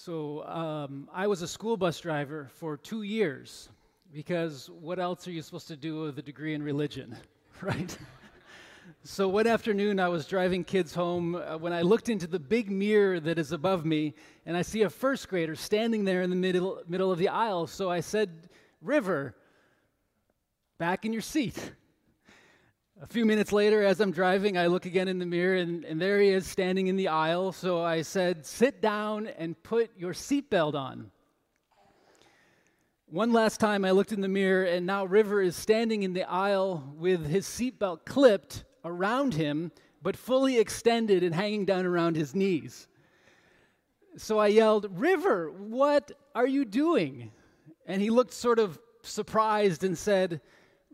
[0.00, 3.68] So um, I was a school bus driver for two years
[4.12, 7.16] because what else are you supposed to do with a degree in religion,
[7.60, 7.98] right?
[9.02, 12.70] so one afternoon I was driving kids home uh, when I looked into the big
[12.70, 14.14] mirror that is above me
[14.46, 17.66] and I see a first grader standing there in the middle, middle of the aisle.
[17.66, 18.48] So I said,
[18.80, 19.34] River,
[20.78, 21.72] back in your seat.
[23.00, 26.02] A few minutes later, as I'm driving, I look again in the mirror, and, and
[26.02, 27.52] there he is standing in the aisle.
[27.52, 31.12] So I said, Sit down and put your seatbelt on.
[33.06, 36.28] One last time, I looked in the mirror, and now River is standing in the
[36.28, 39.70] aisle with his seatbelt clipped around him,
[40.02, 42.88] but fully extended and hanging down around his knees.
[44.16, 47.30] So I yelled, River, what are you doing?
[47.86, 50.40] And he looked sort of surprised and said,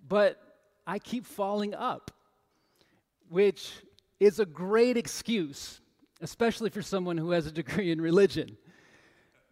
[0.06, 0.38] But
[0.86, 2.10] I keep falling up,
[3.28, 3.72] which
[4.20, 5.80] is a great excuse,
[6.20, 8.56] especially for someone who has a degree in religion.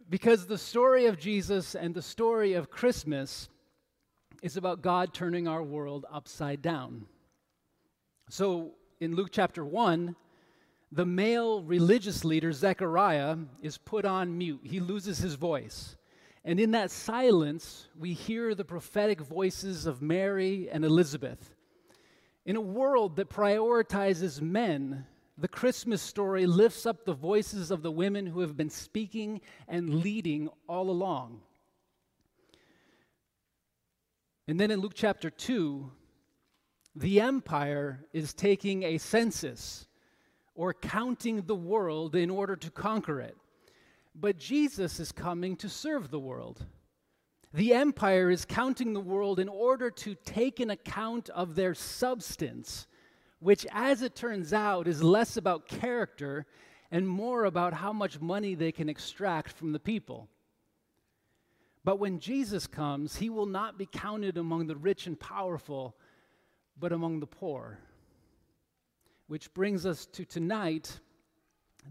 [0.09, 3.49] Because the story of Jesus and the story of Christmas
[4.41, 7.05] is about God turning our world upside down.
[8.29, 10.15] So in Luke chapter 1,
[10.91, 14.61] the male religious leader, Zechariah, is put on mute.
[14.63, 15.95] He loses his voice.
[16.45, 21.55] And in that silence, we hear the prophetic voices of Mary and Elizabeth.
[22.45, 25.05] In a world that prioritizes men,
[25.37, 30.01] the Christmas story lifts up the voices of the women who have been speaking and
[30.01, 31.41] leading all along.
[34.47, 35.89] And then in Luke chapter 2,
[36.95, 39.87] the empire is taking a census
[40.53, 43.37] or counting the world in order to conquer it.
[44.15, 46.65] But Jesus is coming to serve the world.
[47.53, 52.87] The empire is counting the world in order to take an account of their substance,
[53.39, 56.45] which, as it turns out, is less about character
[56.89, 60.29] and more about how much money they can extract from the people.
[61.83, 65.95] But when Jesus comes, he will not be counted among the rich and powerful,
[66.79, 67.79] but among the poor.
[69.27, 70.99] Which brings us to tonight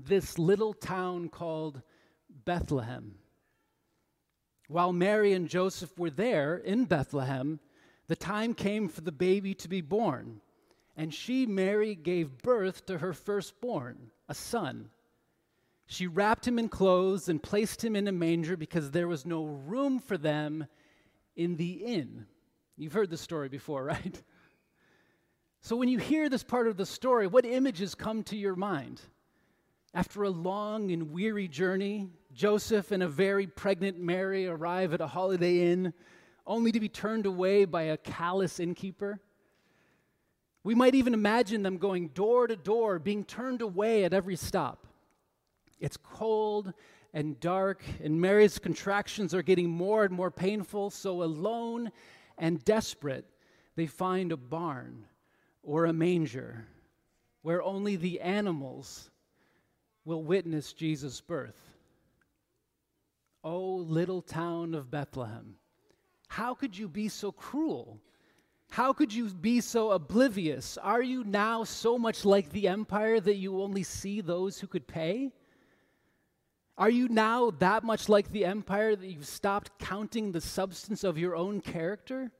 [0.06, 1.82] this little town called
[2.44, 3.16] Bethlehem.
[4.68, 7.60] While Mary and Joseph were there in Bethlehem,
[8.08, 10.40] the time came for the baby to be born.
[10.96, 14.90] And she, Mary, gave birth to her firstborn, a son.
[15.86, 19.44] She wrapped him in clothes and placed him in a manger because there was no
[19.44, 20.66] room for them
[21.36, 22.26] in the inn.
[22.76, 24.22] You've heard the story before, right?
[25.60, 29.00] So when you hear this part of the story, what images come to your mind?
[29.94, 35.06] After a long and weary journey, Joseph and a very pregnant Mary arrive at a
[35.06, 35.92] holiday inn
[36.46, 39.20] only to be turned away by a callous innkeeper.
[40.64, 44.86] We might even imagine them going door to door, being turned away at every stop.
[45.80, 46.72] It's cold
[47.12, 51.90] and dark, and Mary's contractions are getting more and more painful, so alone
[52.38, 53.26] and desperate,
[53.76, 55.06] they find a barn
[55.62, 56.66] or a manger
[57.42, 59.10] where only the animals
[60.04, 61.71] will witness Jesus' birth.
[63.44, 65.56] Oh, little town of Bethlehem,
[66.28, 68.00] how could you be so cruel?
[68.70, 70.78] How could you be so oblivious?
[70.78, 74.86] Are you now so much like the empire that you only see those who could
[74.86, 75.32] pay?
[76.78, 81.18] Are you now that much like the empire that you've stopped counting the substance of
[81.18, 82.32] your own character?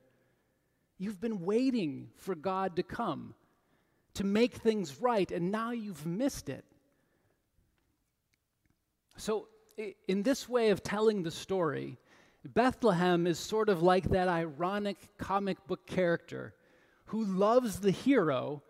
[0.97, 3.35] You've been waiting for God to come,
[4.15, 6.65] to make things right, and now you've missed it.
[9.17, 9.49] So,
[10.07, 11.97] in this way of telling the story,
[12.45, 16.53] Bethlehem is sort of like that ironic comic book character
[17.05, 18.63] who loves the hero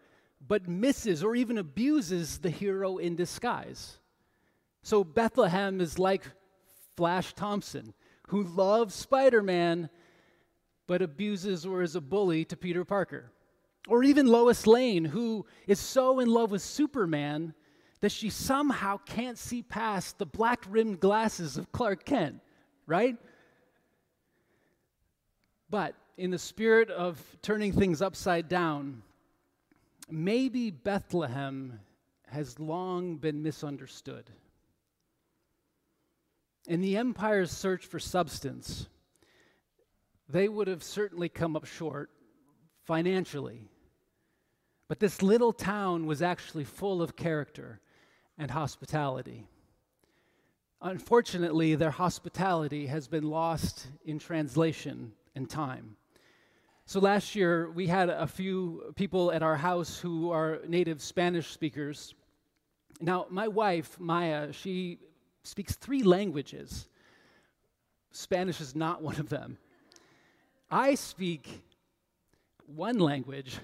[0.46, 4.00] but misses or even abuses the hero in disguise.
[4.81, 6.24] So, Bethlehem is like
[6.97, 7.94] Flash Thompson,
[8.28, 9.90] who loves Spider Man
[10.85, 13.31] but abuses or is a bully to Peter Parker.
[13.88, 17.53] Or even Lois Lane, who is so in love with Superman
[18.03, 22.41] that she somehow can't see past the black rimmed glasses of Clark Kent,
[22.85, 23.16] right?
[25.70, 29.03] But in the spirit of turning things upside down,
[30.11, 31.79] maybe Bethlehem
[32.28, 34.29] has long been misunderstood.
[36.67, 38.90] In the empire's search for substance,
[40.28, 42.09] they would have certainly come up short
[42.84, 43.70] financially.
[44.90, 47.79] But this little town was actually full of character
[48.38, 49.47] and hospitality.
[50.82, 55.96] Unfortunately, their hospitality has been lost in translation and time.
[56.85, 61.47] So last year, we had a few people at our house who are native Spanish
[61.47, 62.14] speakers.
[63.00, 65.00] Now, my wife, Maya, she
[65.44, 66.90] speaks three languages.
[68.12, 69.58] Spanish is not one of them.
[70.70, 71.64] I speak
[72.66, 73.58] one language,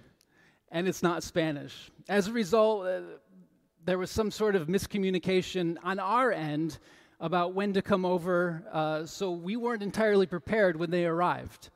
[0.72, 1.92] and it's not Spanish.
[2.08, 3.02] As a result, uh,
[3.86, 6.80] there was some sort of miscommunication on our end
[7.20, 11.70] about when to come over, uh, so we weren't entirely prepared when they arrived.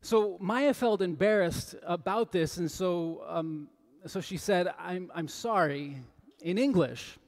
[0.00, 3.68] So Maya felt embarrassed about this, and so, um,
[4.06, 6.02] so she said, I'm, I'm sorry,
[6.40, 7.18] in English.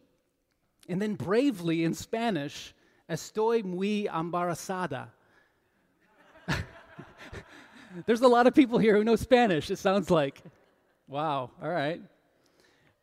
[0.88, 2.74] And then bravely in Spanish,
[3.08, 5.08] estoy muy embarazada.
[8.06, 10.40] There's a lot of people here who know Spanish, it sounds like.
[11.08, 12.00] Wow, all right.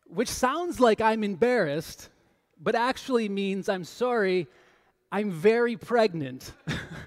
[0.09, 2.09] Which sounds like I'm embarrassed,
[2.61, 4.47] but actually means I'm sorry,
[5.11, 6.53] I'm very pregnant.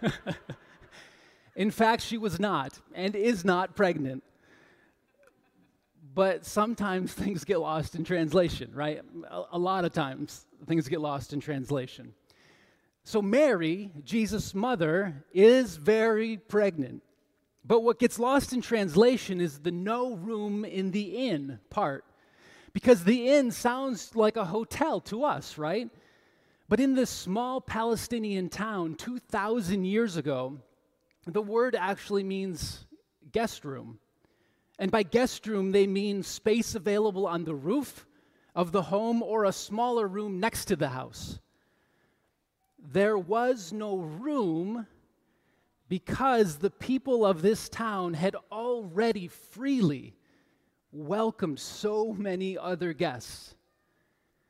[1.57, 4.23] In fact, she was not and is not pregnant.
[6.15, 9.01] But sometimes things get lost in translation, right?
[9.53, 12.15] A, lot of times things get lost in translation.
[13.05, 17.03] So, Mary, Jesus' mother, is very pregnant.
[17.65, 22.05] But what gets lost in translation is the no room in the inn part.
[22.73, 25.91] Because the inn sounds like a hotel to us, right?
[26.69, 30.59] But in this small Palestinian town 2,000 years ago,
[31.27, 32.87] the word actually means
[33.33, 33.99] guest room.
[34.79, 38.07] And by guest room, they mean space available on the roof
[38.55, 41.39] of the home or a smaller room next to the house.
[42.79, 44.87] There was no room
[45.89, 50.15] because the people of this town had already freely
[50.93, 53.55] welcomed so many other guests.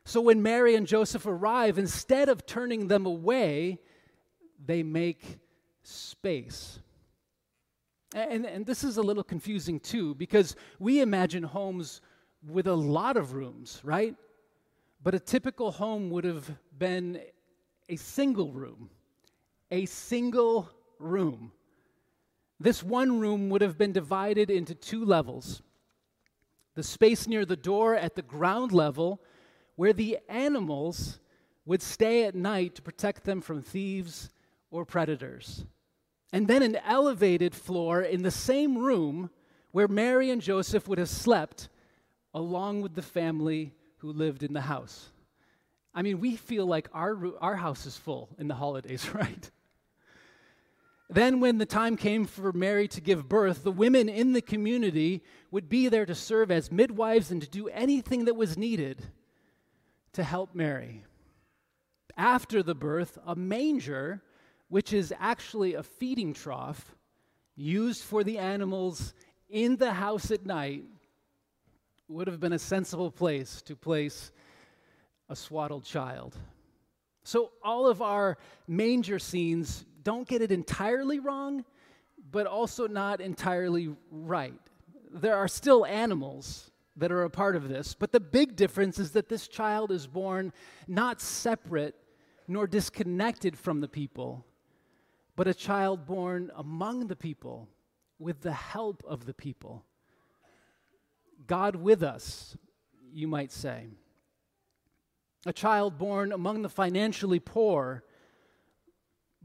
[0.04, 3.78] So when Mary and Joseph arrive, instead of turning them away,
[4.64, 5.38] they make
[5.82, 6.80] space.
[8.14, 12.00] And, and this is a little confusing too, because we imagine homes
[12.48, 14.16] with a lot of rooms, right?
[15.02, 17.20] But a typical home would have been
[17.88, 18.90] a single room,
[19.70, 21.52] a single room.
[22.58, 25.62] This one room would have been divided into two levels
[26.80, 29.20] the space near the door at the ground level,
[29.76, 31.20] where the animals
[31.66, 34.30] would stay at night to protect them from thieves
[34.70, 35.66] or predators.
[36.32, 39.28] And then an elevated floor in the same room
[39.72, 41.68] where Mary and Joseph would have slept
[42.32, 45.10] along with the family who lived in the house.
[45.92, 49.50] I mean, we feel like our, our house is full in the holidays, right?
[51.12, 55.24] Then, when the time came for Mary to give birth, the women in the community
[55.50, 59.02] would be there to serve as midwives and to do anything that was needed
[60.12, 61.04] to help Mary.
[62.16, 64.22] After the birth, a manger
[64.68, 66.94] which is actually a feeding trough
[67.56, 69.12] used for the animals
[69.48, 70.84] in the house at night,
[72.06, 74.30] would have been a sensible place to place
[75.28, 76.36] a swaddled child.
[77.24, 81.64] So, all of our manger scenes don't get it entirely wrong,
[82.30, 84.60] but also not entirely right.
[85.12, 89.12] There are still animals that are a part of this, but the big difference is
[89.12, 90.52] that this child is born
[90.86, 91.94] not separate
[92.46, 94.44] nor disconnected from the people,
[95.36, 97.68] but a child born among the people
[98.18, 99.84] with the help of the people.
[101.46, 102.56] God with us,
[103.12, 103.86] you might say.
[105.46, 108.04] A child born among the financially poor,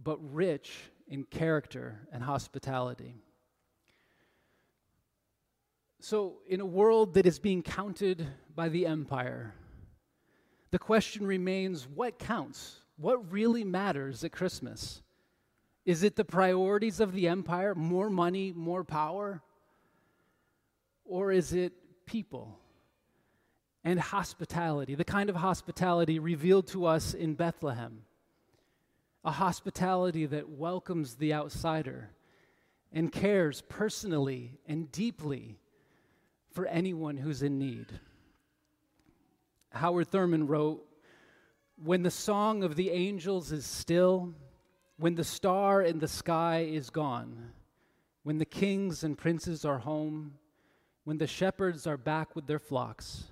[0.01, 0.71] but rich
[1.07, 3.15] in character and hospitality.
[5.99, 9.55] So, in a world that is being counted by the empire,
[10.71, 12.81] the question remains what counts?
[12.97, 15.01] What really matters at Christmas?
[15.85, 19.41] Is it the priorities of the empire, more money, more power?
[21.05, 21.73] Or is it
[22.05, 22.59] people
[23.83, 28.01] and hospitality, the kind of hospitality revealed to us in Bethlehem?
[29.25, 32.11] A hospitality that welcomes the outsider
[32.93, 35.57] and cares personally and deeply
[36.51, 37.87] for anyone who's in need.
[39.71, 40.85] Howard Thurman wrote
[41.83, 44.31] When the song of the angels is still,
[44.97, 47.51] when the star in the sky is gone,
[48.21, 50.35] when the kings and princes are home,
[51.03, 53.23] when the shepherds are back with their flocks,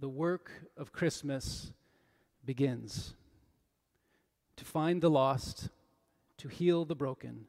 [0.00, 1.72] the work of Christmas
[2.44, 3.14] begins.
[4.56, 5.68] To find the lost,
[6.38, 7.46] to heal the broken,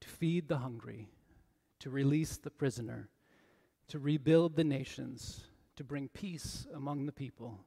[0.00, 1.08] to feed the hungry,
[1.80, 3.08] to release the prisoner,
[3.88, 5.44] to rebuild the nations,
[5.76, 7.60] to bring peace among the people,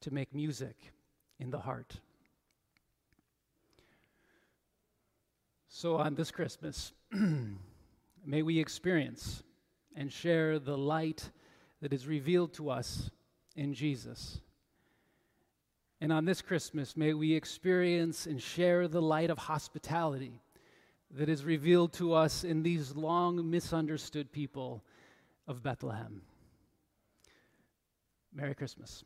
[0.00, 0.92] to make music
[1.38, 2.00] in the heart.
[5.68, 6.92] So, on this Christmas,
[8.26, 9.42] may we experience
[9.94, 11.30] and share the light
[11.80, 13.10] that is revealed to us
[13.56, 14.40] in Jesus.
[16.00, 20.40] And on this Christmas, may we experience and share the light of hospitality
[21.10, 24.82] that is revealed to us in these long misunderstood people
[25.46, 26.22] of Bethlehem.
[28.32, 29.04] Merry Christmas.